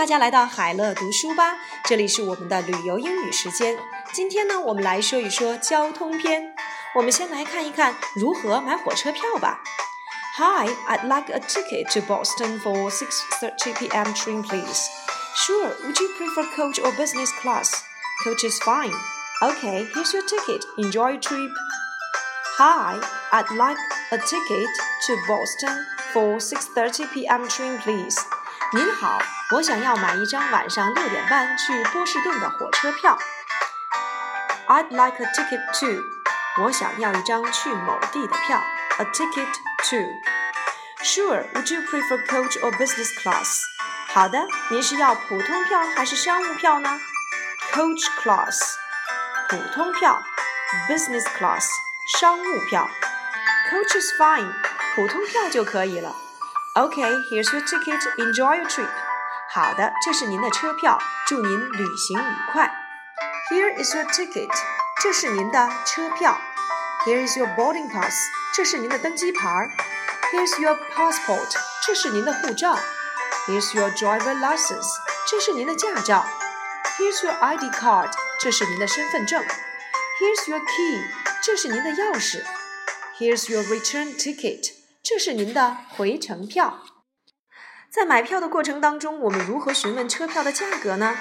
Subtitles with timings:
[0.00, 3.76] 大家来到海乐读书吧，这里是我们的旅游英语时间。
[4.12, 6.54] 今天呢，我们来说一说交通篇。
[6.94, 9.60] 我们先来看一看如何买火车票吧。
[10.38, 14.14] Hi, I'd like a ticket to Boston for 6:30 p.m.
[14.14, 14.86] train, please.
[15.34, 15.74] Sure.
[15.82, 17.72] Would you prefer coach or business class?
[18.22, 18.94] Coach is fine.
[19.42, 20.64] Okay, here's your ticket.
[20.78, 21.50] Enjoy your trip.
[22.58, 23.00] Hi,
[23.32, 23.78] I'd like
[24.12, 24.68] a ticket
[25.06, 27.48] to Boston for 6:30 p.m.
[27.48, 28.16] train, please.
[28.72, 29.18] 您好，
[29.52, 33.18] 我想要买一张晚上六点半去波士顿的火车票。
[34.68, 36.02] I'd like a ticket to，
[36.62, 38.62] 我想要一张去某地的票。
[38.98, 39.52] A ticket
[39.90, 41.46] to。Sure.
[41.54, 43.60] Would you prefer coach or business class?
[44.08, 47.00] 好的，您是要普通票还是商务票呢？
[47.72, 48.58] Coach class，
[49.48, 50.22] 普通票；
[50.88, 51.68] Business class，
[52.18, 52.88] 商务票。
[53.70, 54.50] Coach is fine，
[54.94, 56.16] 普通票就可以了。
[56.74, 58.00] OK，here's your ticket.
[58.18, 58.90] Enjoy your trip.
[59.54, 62.70] 好的，这是您的车票，祝您旅行愉快。
[63.50, 64.50] Here is your ticket.
[65.02, 66.38] 这是您的车票。
[67.06, 68.14] Here is your boarding pass.
[68.54, 69.70] 这是您的登机牌。
[70.32, 71.54] Here's your passport.
[71.86, 72.78] 这是您的护照。
[73.46, 74.88] Here's your driver license.
[75.30, 76.26] 这是您的驾照。
[76.98, 78.10] Here's your ID card.
[78.40, 79.42] 这是您的身份证。
[80.20, 81.04] Here's your key.
[81.42, 82.42] 这是您的钥匙。
[83.18, 84.72] Here's your return ticket.
[85.02, 86.80] 这是您的回程票。
[87.90, 91.16] 在买票的过程当中，我们如何询问车票的价格呢？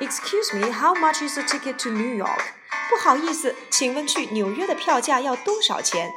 [0.00, 2.40] Excuse me, how much is the ticket to New York？
[2.88, 6.10] 不好意思，请问去纽约的票价要多少钱？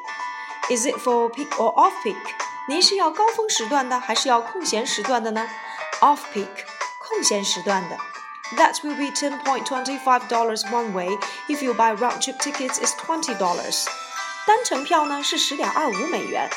[0.69, 2.15] Is it for peak or off peak？
[2.67, 5.47] 您是要高峰时段的，还是要空闲时段的呢？
[5.99, 6.47] Off peak，
[6.99, 7.97] 空闲时段的。
[8.57, 11.09] That will be ten point twenty-five dollars one way.
[11.47, 13.85] If you buy round-trip tickets, is twenty dollars.
[14.47, 16.49] 单程票呢是十点二五美元。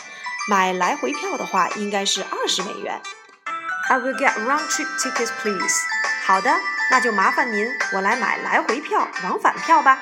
[0.48, 3.01] 买来回票的话，应该是二十美元。
[3.89, 5.74] I will get round trip tickets, please.
[6.24, 6.51] 好的，
[6.91, 9.98] 那就麻烦您，我来买来回票、往返票吧。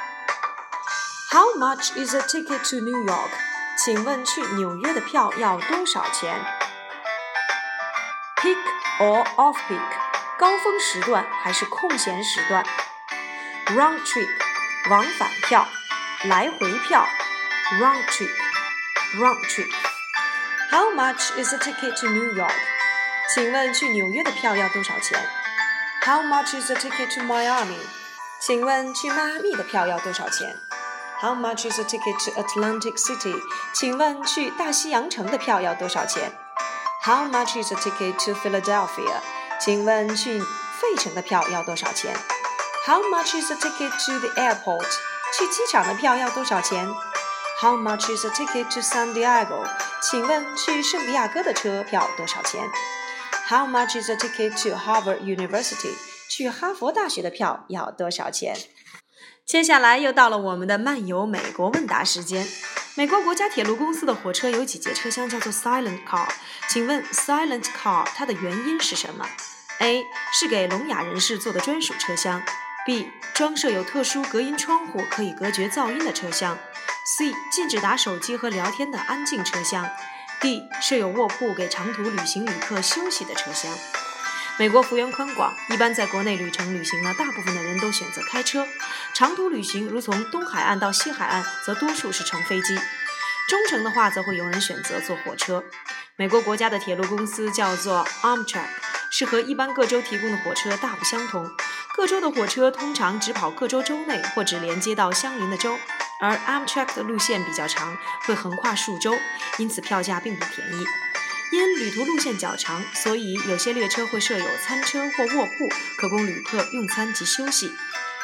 [1.30, 3.30] How much is a ticket to New York?
[3.76, 6.40] 请问去纽约的票要多少钱？
[8.36, 8.56] Peak
[9.00, 9.80] or off peak?
[10.38, 12.64] 高峰时段还是空闲时段？
[13.66, 14.28] Round trip
[14.90, 15.66] 往返票，
[16.24, 17.06] 来回票，
[17.80, 18.30] round trip
[19.18, 19.70] round trip。
[20.70, 22.52] How much is a ticket to New York？
[23.34, 25.18] 请问去纽约的票要多少钱？
[26.04, 27.78] How much is a ticket to Miami？
[28.40, 30.56] 请问去迈阿密的票要多少钱？
[31.20, 33.34] How much is a ticket to Atlantic City？
[33.72, 36.32] 请问去大西洋城的票要多少钱？
[37.02, 39.20] How much is a ticket to Philadelphia？
[39.60, 42.14] 请问去费城的票要多少钱？
[42.86, 44.90] How much is a ticket to the airport？
[45.36, 46.86] 去机场的票要多少钱
[47.61, 49.67] ？How much is a ticket to San Diego？
[50.01, 52.63] 请问去圣地亚哥的车票多少钱
[53.49, 55.93] ？How much is a ticket to Harvard University？
[56.29, 58.55] 去哈佛大学的票要多少钱？
[59.45, 62.47] 接下来又到了我们的漫游美国问答时间。
[62.95, 66.29] 美国国家铁路公司的火车有几节车厢叫做 Silent Car？
[66.69, 69.27] 请问 Silent Car 它的原因是什么
[69.79, 72.41] ？A 是给聋哑人士坐的专属车厢
[72.87, 76.57] ；B 装设有特殊隔音窗户可以隔绝噪音的车厢。
[77.19, 79.85] C 禁止打手机和聊天的安静车厢
[80.39, 83.77] ，D 设有卧铺给长途旅行旅客休息的车厢。
[84.57, 88.63] 美国幅员宽广，一般在国内旅程旅行呢，大部分的人都选择开车；
[89.13, 92.77] 长途旅行如从东海岸到西海岸，则多数是乘飞机；
[93.49, 95.65] 中程的话，则会有人选择坐火车。
[96.15, 98.69] 美国国家的铁路公司叫做 Amtrak，
[99.11, 101.51] 是和一般各州提供的火车大不相同。
[101.93, 105.77] 各州的火车通常只跑各州州内或只连接到相邻的州。
[106.19, 109.15] 而 Amtrak 的路线比较长，会横跨数州，
[109.57, 110.85] 因此票价并不便宜。
[111.51, 117.71] 因旅途路线较长，所以有些列车会设有餐车或卧铺，可供旅客用餐及休息。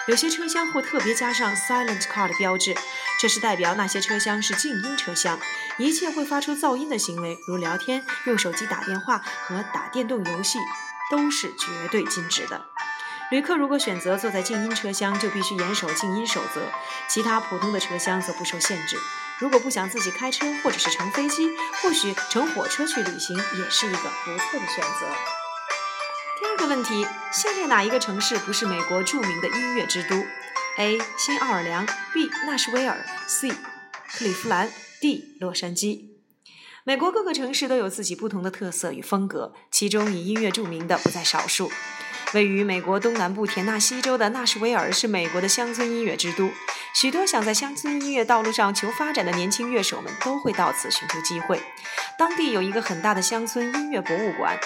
[0.07, 2.75] 有些车厢会特别加上 Silent Car 的标志，
[3.19, 5.39] 这是代表那些车厢是静音车厢，
[5.77, 10.59] 一切会发出噪音的行为，如聊天、用手机打电话和打电动游戏，
[11.09, 12.67] 都是绝对禁止的。
[13.31, 16.61] 旅客如果选择坐在静音车厢，就必须严守静音守则；
[17.09, 18.97] 其他普通的车厢则不受限制。
[19.39, 21.49] 如果不想自己开车或者是乘飞机，
[21.81, 25.07] 或许乘火车去旅行也是一个不错的选择。
[26.39, 30.15] 第二个问题：下列哪一个城市不是美国著名的音乐之都
[30.77, 30.99] ？A.
[31.17, 31.83] 新奥尔良
[32.13, 32.29] B.
[32.45, 33.49] 纳什维尔 C.
[33.49, 35.35] 克利夫兰 D.
[35.39, 36.09] 洛杉矶。
[36.83, 41.71] 美国各个城市都有自己不同的特色与风格，其中以音乐著名的不在少数。
[42.35, 46.51] 位于美国东南部田纳西州的纳什维尔是美国的乡村音乐之都，
[46.93, 51.63] 许多想在乡村音乐道路上求发展的年轻乐手们都会到此寻求机会。
[52.17, 54.59] 当地有一个很大的乡村音乐博物馆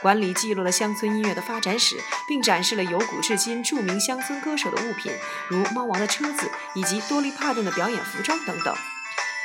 [0.00, 5.12] 馆里记录了乡村音乐的发展史，并展示了由古至今著名乡村歌手的物品，
[5.48, 8.74] 如猫王的车子以及多利帕顿的表演服装等等。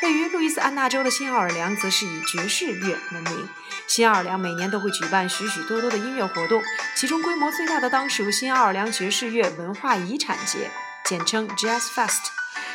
[0.04, 3.50] 位于路易斯安那州的新奥尔良则是以爵士乐闻名。
[3.88, 6.62] 新奥尔良每年都会举办许许多多的音乐活动，
[6.96, 10.70] 其中规模最大的当属新奥尔良爵士乐文化遗产节，
[11.06, 12.22] 简称 Jazz Fest。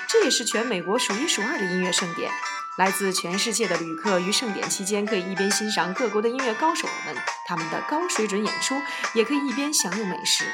[0.09, 2.31] 这也是全美国数一数二的音乐盛典。
[2.79, 7.15] 来自全世界的旅客于盛典期间可以一边欣赏各国的音乐高手们
[7.47, 8.81] 他们的高水准演出，
[9.13, 10.45] 也可以一边享用美食。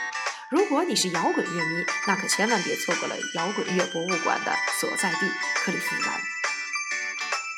[0.50, 5.30] 如果你是摇滚乐迷，那可千万别错过了摇滚乐博物馆的所在地——
[5.64, 6.35] 克利夫兰。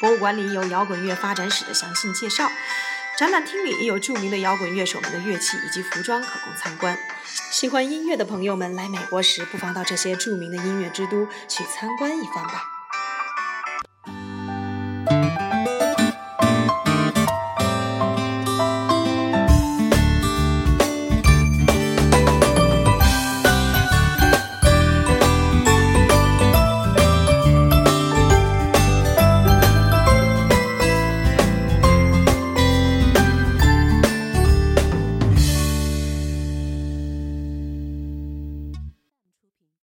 [0.01, 2.49] 博物馆里有摇滚乐发展史的详细介绍，
[3.19, 6.97] 展览厅里也有著名的摇滚乐手们的乐器以及服装可供参观。
[7.51, 12.78] 喜欢音乐的朋友们来美国时，不妨到这些著名的音乐之都去参观一番吧。